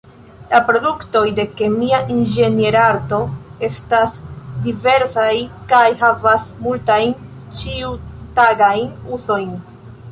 La 0.51 0.59
produktoj 0.69 1.21
de 1.39 1.43
kemia 1.59 1.99
inĝenierarto 2.15 3.19
estas 3.69 4.17
diversaj 4.69 5.31
kaj 5.75 5.85
havas 6.03 6.51
multajn 6.67 7.17
ĉiutagajn 7.63 8.95
uzojn. 9.19 9.57